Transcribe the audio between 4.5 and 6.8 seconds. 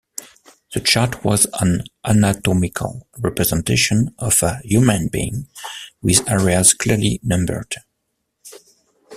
human being, with areas